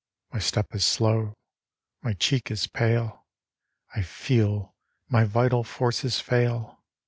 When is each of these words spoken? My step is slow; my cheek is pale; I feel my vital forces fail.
My 0.33 0.39
step 0.39 0.73
is 0.73 0.83
slow; 0.83 1.35
my 2.01 2.13
cheek 2.13 2.49
is 2.49 2.65
pale; 2.65 3.27
I 3.95 4.01
feel 4.01 4.73
my 5.07 5.25
vital 5.25 5.63
forces 5.63 6.19
fail. 6.19 6.81